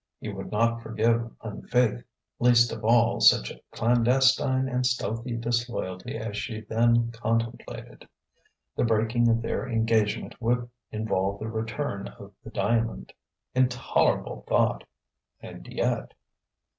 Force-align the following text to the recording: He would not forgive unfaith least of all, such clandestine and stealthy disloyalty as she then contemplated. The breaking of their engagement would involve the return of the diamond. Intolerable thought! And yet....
He 0.19 0.29
would 0.29 0.51
not 0.51 0.81
forgive 0.81 1.29
unfaith 1.43 2.03
least 2.39 2.71
of 2.71 2.83
all, 2.83 3.19
such 3.21 3.53
clandestine 3.69 4.67
and 4.67 4.83
stealthy 4.83 5.37
disloyalty 5.37 6.17
as 6.17 6.35
she 6.37 6.61
then 6.61 7.11
contemplated. 7.11 8.07
The 8.75 8.83
breaking 8.83 9.27
of 9.29 9.43
their 9.43 9.69
engagement 9.69 10.41
would 10.41 10.67
involve 10.91 11.37
the 11.37 11.49
return 11.49 12.07
of 12.07 12.33
the 12.43 12.49
diamond. 12.49 13.13
Intolerable 13.53 14.43
thought! 14.47 14.85
And 15.39 15.67
yet.... 15.67 16.15